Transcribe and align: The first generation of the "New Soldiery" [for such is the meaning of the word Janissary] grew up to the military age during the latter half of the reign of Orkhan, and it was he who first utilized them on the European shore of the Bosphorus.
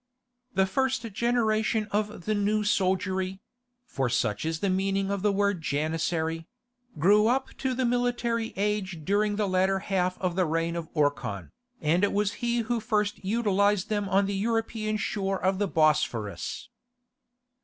The 0.55 0.65
first 0.65 1.03
generation 1.13 1.87
of 1.91 2.25
the 2.25 2.33
"New 2.33 2.63
Soldiery" 2.63 3.39
[for 3.85 4.09
such 4.09 4.45
is 4.45 4.59
the 4.59 4.67
meaning 4.71 5.11
of 5.11 5.21
the 5.21 5.31
word 5.31 5.61
Janissary] 5.61 6.47
grew 6.97 7.27
up 7.27 7.49
to 7.59 7.75
the 7.75 7.85
military 7.85 8.51
age 8.57 9.01
during 9.03 9.35
the 9.35 9.47
latter 9.47 9.77
half 9.77 10.17
of 10.19 10.35
the 10.35 10.47
reign 10.47 10.75
of 10.75 10.91
Orkhan, 10.95 11.51
and 11.81 12.03
it 12.03 12.13
was 12.13 12.33
he 12.41 12.61
who 12.61 12.79
first 12.79 13.23
utilized 13.23 13.89
them 13.89 14.09
on 14.09 14.25
the 14.25 14.33
European 14.33 14.97
shore 14.97 15.39
of 15.39 15.59
the 15.59 15.67
Bosphorus. 15.67 16.69